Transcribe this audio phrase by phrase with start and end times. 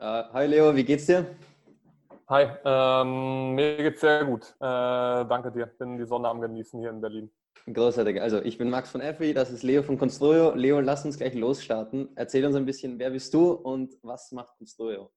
[0.00, 1.26] Uh, hi Leo, wie geht's dir?
[2.26, 4.46] Hi, ähm, mir geht's sehr gut.
[4.58, 4.64] Äh,
[5.26, 5.66] danke dir.
[5.66, 7.30] Bin die Sonne am Genießen hier in Berlin.
[7.70, 8.18] Großartig.
[8.18, 10.54] Also ich bin Max von Effi, das ist Leo von Construyo.
[10.54, 12.08] Leo, lass uns gleich losstarten.
[12.14, 15.10] Erzähl uns ein bisschen, wer bist du und was macht Construyo?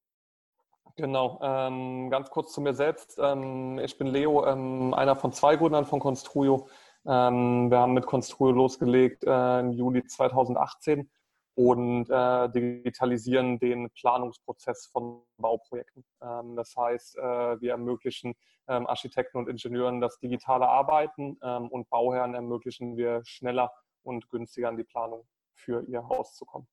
[0.97, 3.17] Genau, ähm, ganz kurz zu mir selbst.
[3.21, 6.67] Ähm, ich bin Leo, ähm, einer von zwei Gründern von Construyo.
[7.05, 11.09] Ähm, wir haben mit Construyo losgelegt äh, im Juli 2018
[11.55, 16.03] und äh, digitalisieren den Planungsprozess von Bauprojekten.
[16.21, 18.33] Ähm, das heißt, äh, wir ermöglichen
[18.67, 23.71] ähm, Architekten und Ingenieuren das digitale Arbeiten ähm, und Bauherren ermöglichen wir schneller
[24.03, 26.67] und günstiger an die Planung für ihr Haus zu kommen.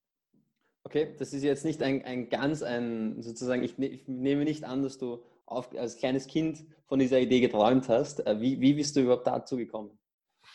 [0.85, 4.65] Okay, das ist jetzt nicht ein, ein ganz ein, sozusagen, ich, ne, ich nehme nicht
[4.65, 8.27] an, dass du auf, als kleines Kind von dieser Idee geträumt hast.
[8.27, 9.99] Äh, wie, wie bist du überhaupt dazu gekommen?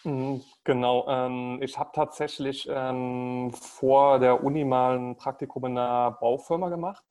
[0.05, 6.11] Mhm, genau, ähm, ich habe tatsächlich ähm, vor der Uni mal ein Praktikum in einer
[6.11, 7.03] Baufirma gemacht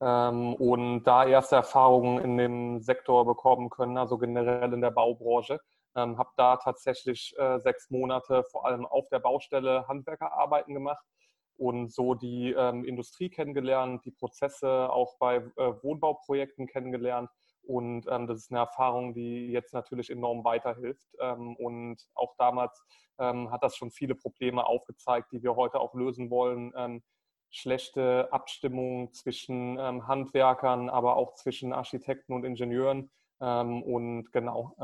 [0.00, 5.60] ähm, und da erste Erfahrungen in dem Sektor bekommen können, also generell in der Baubranche.
[5.96, 11.04] Ähm, habe da tatsächlich äh, sechs Monate vor allem auf der Baustelle Handwerkerarbeiten gemacht
[11.58, 17.28] und so die ähm, Industrie kennengelernt, die Prozesse auch bei äh, Wohnbauprojekten kennengelernt
[17.70, 21.06] und ähm, das ist eine Erfahrung, die jetzt natürlich enorm weiterhilft.
[21.20, 22.84] Ähm, und auch damals
[23.20, 26.72] ähm, hat das schon viele Probleme aufgezeigt, die wir heute auch lösen wollen.
[26.76, 27.02] Ähm,
[27.48, 33.08] schlechte Abstimmung zwischen ähm, Handwerkern, aber auch zwischen Architekten und Ingenieuren.
[33.40, 34.74] Ähm, und genau,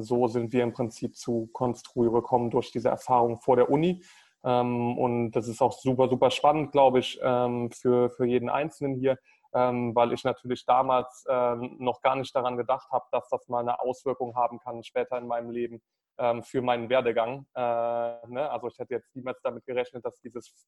[0.00, 4.02] so sind wir im Prinzip zu Construio gekommen durch diese Erfahrung vor der Uni.
[4.42, 9.18] und das ist auch super, super spannend, glaube ich, für, für jeden Einzelnen hier
[9.54, 13.60] ähm, weil ich natürlich damals ähm, noch gar nicht daran gedacht habe, dass das mal
[13.60, 15.82] eine Auswirkung haben kann später in meinem Leben
[16.18, 17.46] ähm, für meinen Werdegang.
[17.54, 18.50] Äh, ne?
[18.50, 20.66] Also ich hätte jetzt niemals damit gerechnet, dass dieses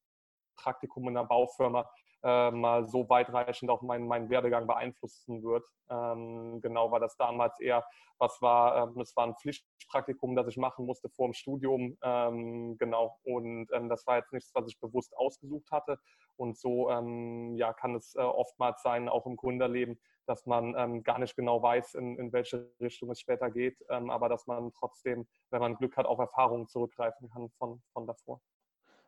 [0.57, 1.89] Praktikum in einer Baufirma
[2.23, 5.65] äh, mal so weitreichend auch meinen, meinen Werdegang beeinflussen wird.
[5.91, 7.85] Ähm, genau, weil das damals eher
[8.19, 11.97] was war, ähm, es war ein Pflichtpraktikum, das ich machen musste vor dem Studium.
[12.03, 15.99] Ähm, genau, und ähm, das war jetzt nichts, was ich bewusst ausgesucht hatte.
[16.37, 21.03] Und so ähm, ja, kann es äh, oftmals sein, auch im Gründerleben, dass man ähm,
[21.03, 25.27] gar nicht genau weiß, in, in welche Richtung es später geht, aber dass man trotzdem,
[25.51, 28.41] wenn man Glück hat, auf Erfahrungen zurückgreifen kann von, von davor.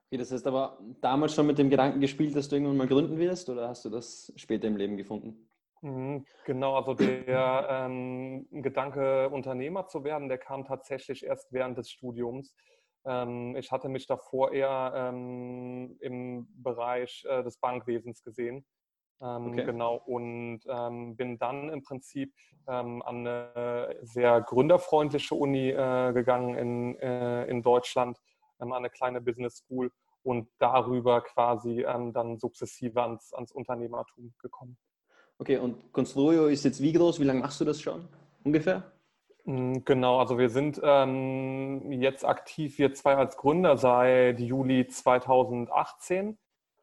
[0.07, 3.19] Okay, das heißt aber damals schon mit dem Gedanken gespielt, dass du irgendwann mal gründen
[3.19, 5.51] wirst oder hast du das später im Leben gefunden?
[5.83, 11.91] Mhm, genau, also der ähm, Gedanke, Unternehmer zu werden, der kam tatsächlich erst während des
[11.91, 12.55] Studiums.
[13.05, 18.67] Ähm, ich hatte mich davor eher ähm, im Bereich äh, des Bankwesens gesehen.
[19.21, 19.65] Ähm, okay.
[19.65, 20.61] Genau, und
[21.17, 22.33] bin dann im Prinzip
[22.67, 28.17] an eine sehr gründerfreundliche Uni äh, gegangen in, äh, in Deutschland
[28.59, 29.91] an eine kleine Business School
[30.23, 34.77] und darüber quasi ähm, dann sukzessive ans, ans Unternehmertum gekommen.
[35.39, 37.21] Okay, und Construyo ist jetzt wie groß?
[37.21, 38.09] Wie lange machst du das schon
[38.45, 38.93] ungefähr?
[39.49, 46.37] Mm, genau, also wir sind ähm, jetzt aktiv, wir zwei als Gründer seit Juli 2018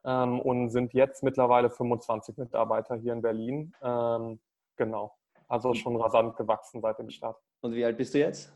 [0.04, 3.76] ähm, und sind jetzt mittlerweile 25 Mitarbeiter hier in Berlin.
[3.84, 4.40] Ähm,
[4.78, 5.16] genau,
[5.48, 7.38] also schon rasant gewachsen seit dem Start.
[7.62, 8.52] Und wie alt bist du jetzt?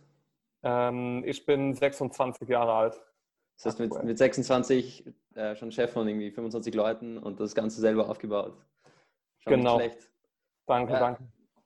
[0.64, 3.02] Ähm, ich bin 26 Jahre alt.
[3.58, 5.06] Das heißt, mit, mit 26
[5.36, 8.58] äh, schon Chef von irgendwie 25 Leuten und das Ganze selber aufgebaut.
[9.38, 9.80] Schon genau.
[10.66, 11.24] Danke, ja, danke.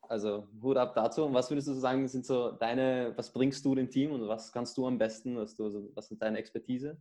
[0.10, 1.26] Also Hut ab dazu.
[1.26, 4.52] Und was würdest du sagen, sind so deine, was bringst du dem Team und was
[4.52, 6.98] kannst du am besten, was, du, was ist deine Expertise?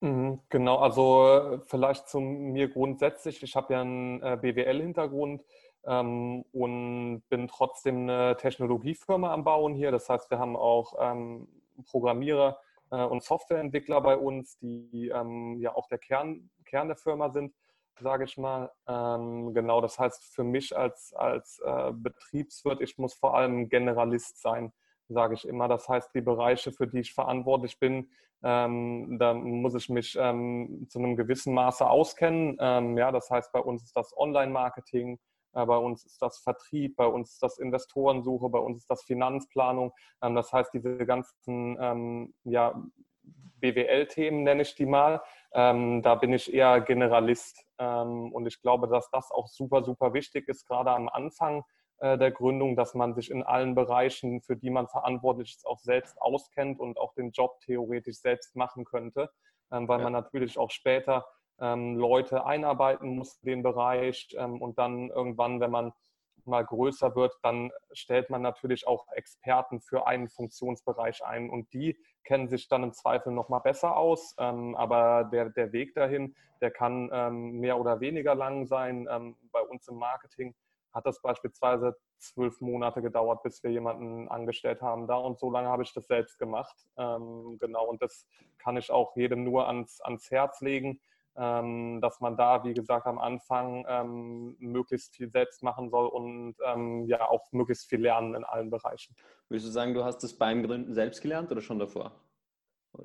[0.00, 3.42] Mhm, genau, also vielleicht zu mir grundsätzlich.
[3.42, 5.44] Ich habe ja einen äh, BWL-Hintergrund
[5.84, 9.90] ähm, und bin trotzdem eine Technologiefirma am Bauen hier.
[9.90, 11.46] Das heißt, wir haben auch ähm,
[11.90, 12.58] Programmierer,
[12.90, 17.54] äh, und Softwareentwickler bei uns, die ähm, ja auch der Kern, Kern der Firma sind,
[18.00, 18.70] sage ich mal.
[18.86, 24.40] Ähm, genau, das heißt für mich als, als äh, Betriebswirt, ich muss vor allem Generalist
[24.40, 24.72] sein,
[25.08, 25.68] sage ich immer.
[25.68, 28.10] Das heißt, die Bereiche, für die ich verantwortlich bin,
[28.42, 32.56] ähm, da muss ich mich ähm, zu einem gewissen Maße auskennen.
[32.58, 35.18] Ähm, ja, das heißt, bei uns ist das Online-Marketing,
[35.52, 39.02] äh, bei uns ist das Vertrieb, bei uns ist das Investorensuche, bei uns ist das
[39.02, 39.92] Finanzplanung.
[40.22, 42.82] Ähm, das heißt, diese ganzen ähm, ja,
[43.60, 45.22] BWL-Themen nenne ich die mal.
[45.52, 47.66] Ähm, da bin ich eher Generalist.
[47.84, 51.64] Und ich glaube, dass das auch super, super wichtig ist, gerade am Anfang
[51.98, 55.78] äh, der Gründung, dass man sich in allen Bereichen, für die man verantwortlich ist, auch
[55.78, 59.30] selbst auskennt und auch den Job theoretisch selbst machen könnte,
[59.70, 60.04] weil ja.
[60.04, 61.24] man natürlich auch später
[61.60, 65.92] ähm, Leute einarbeiten muss in den Bereich ähm, und dann irgendwann, wenn man
[66.46, 71.98] mal größer wird, dann stellt man natürlich auch Experten für einen Funktionsbereich ein und die
[72.24, 74.34] kennen sich dann im Zweifel noch mal besser aus.
[74.38, 79.08] Ähm, aber der, der Weg dahin, der kann ähm, mehr oder weniger lang sein.
[79.10, 80.54] Ähm, bei uns im Marketing
[80.92, 85.68] hat das beispielsweise zwölf Monate gedauert, bis wir jemanden angestellt haben da und so lange
[85.68, 86.76] habe ich das selbst gemacht.
[86.96, 88.26] Genau, und das
[88.58, 91.00] kann ich auch jedem nur ans, ans Herz legen
[91.36, 96.56] ähm, dass man da, wie gesagt, am Anfang ähm, möglichst viel selbst machen soll und
[96.64, 99.14] ähm, ja auch möglichst viel lernen in allen Bereichen.
[99.48, 102.12] Würdest du sagen, du hast das beim Gründen selbst gelernt oder schon davor?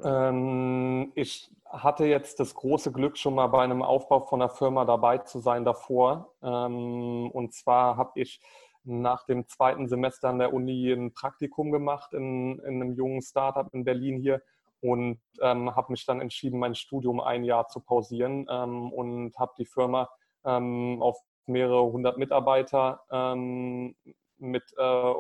[0.04, 4.86] Ähm, ich hatte jetzt das große Glück, schon mal bei einem Aufbau von einer Firma
[4.86, 6.33] dabei zu sein davor.
[6.42, 8.42] Ähm, und zwar habe ich
[8.83, 13.68] nach dem zweiten Semester an der Uni ein Praktikum gemacht in, in einem jungen Startup
[13.74, 14.42] in Berlin hier
[14.86, 19.54] und ähm, habe mich dann entschieden, mein Studium ein Jahr zu pausieren ähm, und habe
[19.58, 20.10] die Firma
[20.46, 21.18] ähm, auf
[21.48, 23.96] mehrere hundert Mitarbeiter ähm,
[24.38, 25.14] mit äh,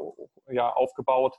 [0.51, 1.35] ja, aufgebaut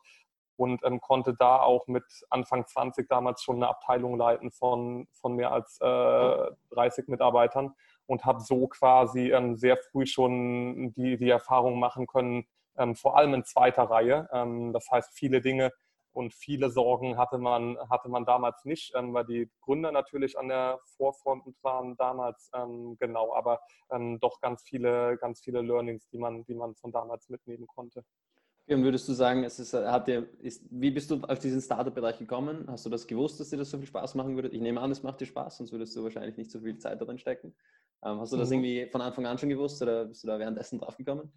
[0.57, 5.37] und ähm, konnte da auch mit Anfang 20 damals schon eine Abteilung leiten von, von
[5.37, 7.75] mehr als äh, 30 Mitarbeitern
[8.07, 12.47] und habe so quasi ähm, sehr früh schon die, die Erfahrung machen können,
[12.93, 14.29] vor allem in zweiter Reihe.
[14.75, 15.73] das heißt, viele Dinge,
[16.17, 20.49] und viele Sorgen hatte man, hatte man damals nicht, ähm, weil die Gründer natürlich an
[20.49, 23.61] der Vorfront waren damals, ähm, genau, aber
[23.91, 28.03] ähm, doch ganz viele, ganz viele Learnings, die man, die man von damals mitnehmen konnte.
[28.69, 32.19] Und würdest du sagen, es ist, hat dir, ist, wie bist du auf diesen Startup-Bereich
[32.19, 32.65] gekommen?
[32.67, 34.49] Hast du das gewusst, dass dir das so viel Spaß machen würde?
[34.49, 37.01] Ich nehme an, es macht dir Spaß, sonst würdest du wahrscheinlich nicht so viel Zeit
[37.01, 37.55] darin stecken.
[38.03, 38.65] Ähm, hast du das mhm.
[38.65, 41.31] irgendwie von Anfang an schon gewusst oder bist du da währenddessen drauf gekommen?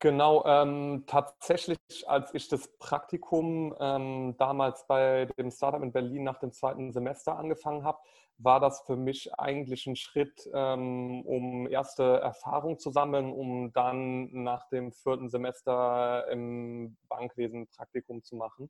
[0.00, 6.38] Genau, ähm, tatsächlich, als ich das Praktikum ähm, damals bei dem Startup in Berlin nach
[6.40, 7.98] dem zweiten Semester angefangen habe,
[8.38, 14.28] war das für mich eigentlich ein Schritt, ähm, um erste Erfahrung zu sammeln, um dann
[14.32, 18.68] nach dem vierten Semester im Bankwesen Praktikum zu machen.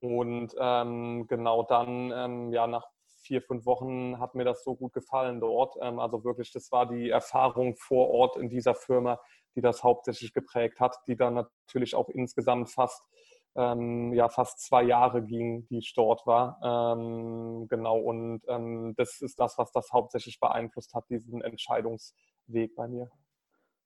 [0.00, 2.86] Und ähm, genau dann, ähm, ja, nach
[3.28, 5.76] vier, fünf Wochen hat mir das so gut gefallen dort.
[5.80, 9.20] Ähm, also wirklich, das war die Erfahrung vor Ort in dieser Firma,
[9.54, 13.02] die das hauptsächlich geprägt hat, die dann natürlich auch insgesamt fast
[13.56, 16.58] ähm, ja fast zwei Jahre ging, die ich dort war.
[16.62, 18.42] Ähm, genau, und
[18.96, 23.10] das ist das, was das hauptsächlich beeinflusst hat, diesen Entscheidungsweg bei mir.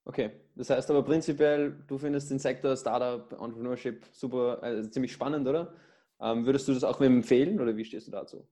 [0.05, 5.47] Okay, das heißt aber prinzipiell, du findest den Sektor Startup, Entrepreneurship super, also ziemlich spannend,
[5.49, 5.73] oder?
[6.19, 8.47] Würdest du das auch empfehlen oder wie stehst du dazu?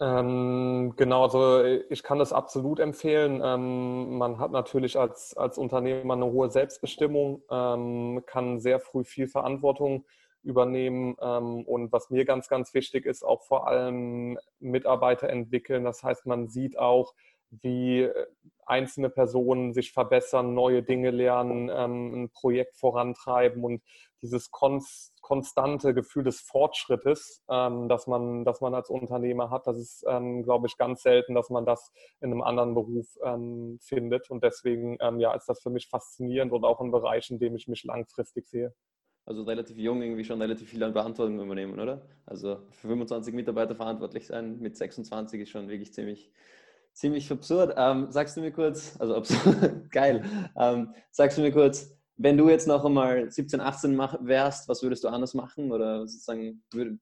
[0.00, 3.40] Ähm, genau, also ich kann das absolut empfehlen.
[3.44, 9.28] Ähm, man hat natürlich als, als Unternehmer eine hohe Selbstbestimmung, ähm, kann sehr früh viel
[9.28, 10.04] Verantwortung
[10.42, 15.84] übernehmen ähm, und was mir ganz, ganz wichtig ist, auch vor allem Mitarbeiter entwickeln.
[15.84, 17.14] Das heißt, man sieht auch,
[17.60, 18.08] wie
[18.64, 23.82] einzelne Personen sich verbessern, neue Dinge lernen, ähm, ein Projekt vorantreiben und
[24.22, 29.78] dieses konst konstante Gefühl des Fortschrittes, ähm, das, man, das man als Unternehmer hat, das
[29.78, 34.30] ist, ähm, glaube ich, ganz selten, dass man das in einem anderen Beruf ähm, findet.
[34.30, 37.68] Und deswegen ja, ist das für mich faszinierend und auch ein Bereich, in dem ich
[37.68, 38.74] mich langfristig sehe.
[39.24, 42.02] Also relativ jung irgendwie schon relativ viel an Verantwortung übernehmen, oder?
[42.26, 46.32] Also für 25 Mitarbeiter verantwortlich sein mit 26 ist schon wirklich ziemlich,
[46.92, 47.74] ziemlich absurd.
[47.76, 50.24] Ähm, sagst du mir kurz, also absurd, geil,
[50.56, 55.04] ähm, sagst du mir kurz, wenn du jetzt noch einmal 17, 18 wärst, was würdest
[55.04, 55.72] du anders machen?
[55.72, 56.98] Oder sozusagen, würd,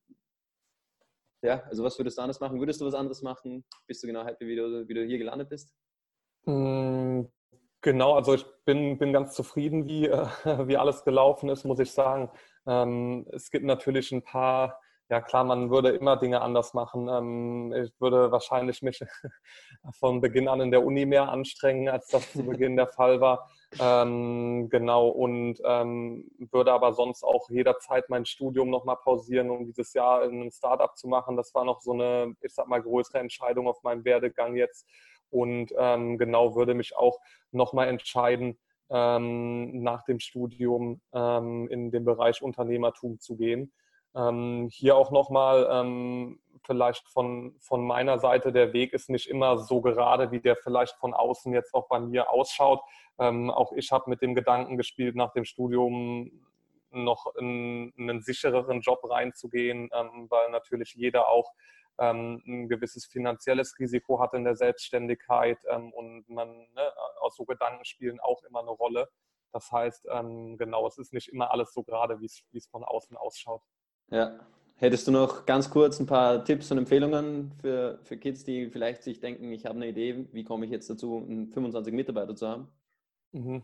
[1.43, 2.59] ja, also was würdest du anders machen?
[2.59, 3.65] Würdest du was anderes machen?
[3.87, 5.73] Bist du genau happy, wie du, wie du hier gelandet bist?
[6.45, 7.23] Mm,
[7.81, 10.03] genau, also ich bin, bin ganz zufrieden, wie,
[10.67, 12.31] wie alles gelaufen ist, muss ich sagen.
[12.65, 14.79] Ähm, es gibt natürlich ein paar
[15.11, 17.09] ja klar, man würde immer Dinge anders machen.
[17.09, 19.01] Ähm, ich würde wahrscheinlich mich
[19.99, 23.51] von Beginn an in der Uni mehr anstrengen, als das zu Beginn der Fall war.
[23.77, 29.93] Ähm, genau, und ähm, würde aber sonst auch jederzeit mein Studium nochmal pausieren, um dieses
[29.93, 31.35] Jahr in einem Startup zu machen.
[31.35, 34.87] Das war noch so eine, ich sag mal, größere Entscheidung auf meinem Werdegang jetzt.
[35.29, 37.17] Und genau würde mich auch
[37.51, 43.71] nochmal entscheiden, nach dem Studium in den Bereich Unternehmertum zu gehen.
[44.15, 49.57] Ähm, hier auch nochmal ähm, vielleicht von, von meiner Seite, der Weg ist nicht immer
[49.57, 52.81] so gerade, wie der vielleicht von außen jetzt auch bei mir ausschaut.
[53.19, 56.45] Ähm, auch ich habe mit dem Gedanken gespielt, nach dem Studium
[56.91, 61.51] noch in, in einen sichereren Job reinzugehen, ähm, weil natürlich jeder auch
[61.97, 66.91] ähm, ein gewisses finanzielles Risiko hat in der Selbstständigkeit ähm, und man ne,
[67.21, 69.09] aus so Gedanken spielen auch immer eine Rolle.
[69.53, 73.61] Das heißt, genau, es ist nicht immer alles so gerade, wie es von außen ausschaut.
[74.11, 74.39] Ja.
[74.75, 79.03] Hättest du noch ganz kurz ein paar Tipps und Empfehlungen für, für Kids, die vielleicht
[79.03, 82.67] sich denken, ich habe eine Idee, wie komme ich jetzt dazu, 25 Mitarbeiter zu haben?
[83.31, 83.63] Mhm.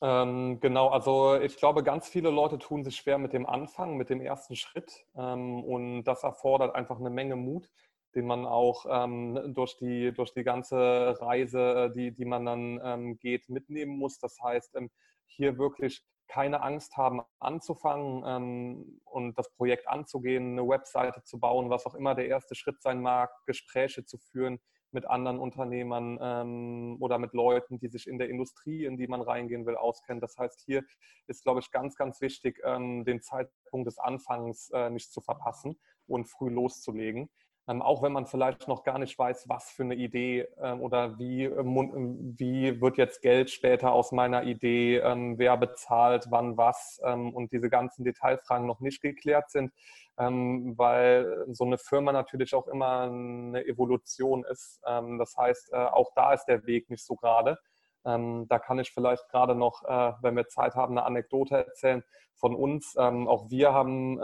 [0.00, 4.10] Ähm, genau, also ich glaube, ganz viele Leute tun sich schwer mit dem Anfang, mit
[4.10, 5.06] dem ersten Schritt.
[5.16, 7.70] Ähm, und das erfordert einfach eine Menge Mut,
[8.14, 13.18] den man auch ähm, durch, die, durch die ganze Reise, die, die man dann ähm,
[13.18, 14.18] geht, mitnehmen muss.
[14.18, 14.90] Das heißt, ähm,
[15.26, 21.70] hier wirklich keine Angst haben, anzufangen ähm, und das Projekt anzugehen, eine Webseite zu bauen,
[21.70, 26.96] was auch immer der erste Schritt sein mag, Gespräche zu führen mit anderen Unternehmern ähm,
[27.00, 30.20] oder mit Leuten, die sich in der Industrie, in die man reingehen will, auskennen.
[30.20, 30.84] Das heißt, hier
[31.26, 35.78] ist, glaube ich, ganz, ganz wichtig, ähm, den Zeitpunkt des Anfangs äh, nicht zu verpassen
[36.06, 37.28] und früh loszulegen.
[37.68, 41.18] Ähm, auch wenn man vielleicht noch gar nicht weiß, was für eine Idee ähm, oder
[41.18, 46.98] wie, ähm, wie wird jetzt Geld später aus meiner Idee, ähm, wer bezahlt, wann was
[47.04, 49.70] ähm, und diese ganzen Detailfragen noch nicht geklärt sind,
[50.18, 54.80] ähm, weil so eine Firma natürlich auch immer eine Evolution ist.
[54.82, 57.58] das heißt, äh, auch da ist der Weg nicht so gerade.
[58.04, 62.02] Da kann ich vielleicht gerade noch, äh, wenn wir Zeit haben, eine Anekdote erzählen
[62.34, 62.96] von uns.
[62.96, 64.14] auch wir haben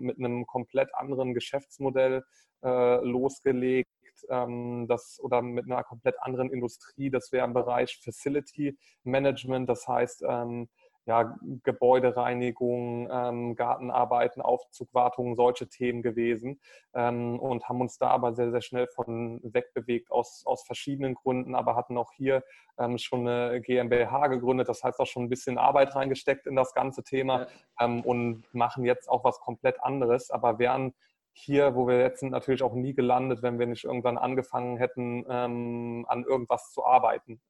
[0.00, 2.24] mit einem komplett anderen Geschäftsmodell
[2.64, 3.90] äh, losgelegt,
[4.28, 7.10] ähm, das, oder mit einer komplett anderen Industrie.
[7.10, 10.68] Das wäre im Bereich Facility Management, das heißt ähm,
[11.04, 16.60] ja, Gebäudereinigung, ähm, Gartenarbeiten, Aufzugwartung, solche Themen gewesen
[16.94, 21.54] ähm, und haben uns da aber sehr, sehr schnell von wegbewegt aus, aus verschiedenen Gründen,
[21.54, 22.44] aber hatten auch hier
[22.78, 26.72] ähm, schon eine GmbH gegründet, das heißt auch schon ein bisschen Arbeit reingesteckt in das
[26.72, 27.46] ganze Thema ja.
[27.80, 30.94] Ähm, und machen jetzt auch was komplett anderes, aber wären
[31.32, 35.24] hier, wo wir jetzt sind, natürlich auch nie gelandet, wenn wir nicht irgendwann angefangen hätten,
[35.28, 37.40] ähm, an irgendwas zu arbeiten.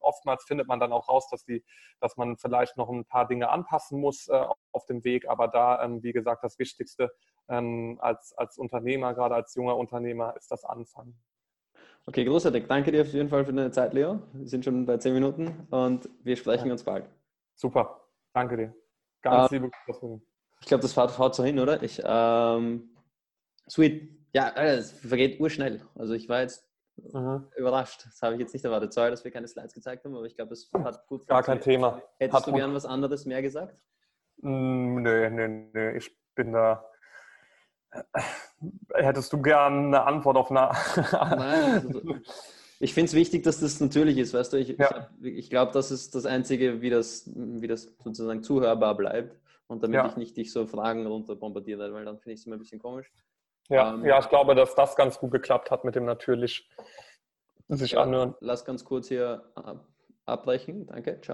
[0.00, 1.64] Ähm, oftmals findet man dann auch raus, dass, die,
[2.00, 5.82] dass man vielleicht noch ein paar Dinge anpassen muss äh, auf dem Weg, aber da,
[5.84, 7.12] ähm, wie gesagt, das Wichtigste
[7.48, 11.20] ähm, als, als Unternehmer, gerade als junger Unternehmer, ist das Anfangen.
[12.06, 12.66] Okay, großartig.
[12.66, 14.20] Danke dir auf jeden Fall für deine Zeit, Leo.
[14.32, 16.72] Wir sind schon bei zehn Minuten und wir sprechen ja.
[16.72, 17.08] uns bald.
[17.54, 18.00] Super.
[18.32, 18.74] Danke dir.
[19.20, 20.20] Ganz uh, liebe Grüße.
[20.60, 21.82] Ich glaube, das haut so hin, oder?
[21.82, 22.90] Ich, ähm,
[23.68, 24.18] sweet.
[24.32, 25.82] Ja, es vergeht urschnell.
[25.94, 26.69] Also ich war jetzt
[27.12, 27.44] Aha.
[27.56, 28.04] überrascht.
[28.06, 28.92] Das habe ich jetzt nicht erwartet.
[28.92, 31.60] Sorry, dass wir keine Slides gezeigt haben, aber ich glaube, es hat gut Gar kein
[31.60, 32.02] Thema.
[32.18, 33.80] Hättest hat du gern was anderes mehr gesagt?
[34.42, 35.96] Mm, nö, nö, nö.
[35.96, 36.84] Ich bin da.
[38.94, 40.70] Hättest du gern eine Antwort auf eine.
[41.12, 41.86] Nein.
[41.86, 42.00] Also,
[42.82, 44.56] ich finde es wichtig, dass das natürlich ist, weißt du.
[44.56, 45.10] Ich, ja.
[45.20, 49.38] ich, ich glaube, das ist das Einzige, wie das, wie das sozusagen zuhörbar bleibt.
[49.66, 50.06] Und damit ja.
[50.08, 52.80] ich nicht dich so Fragen runter bombardiere, weil dann finde ich es immer ein bisschen
[52.80, 53.12] komisch.
[53.70, 56.68] Ja, ähm, ja, ich glaube, dass das ganz gut geklappt hat mit dem natürlich
[57.68, 58.34] sich ja, anhören.
[58.40, 59.44] Lass ganz kurz hier
[60.26, 60.86] abbrechen.
[60.86, 61.28] Danke, ciao.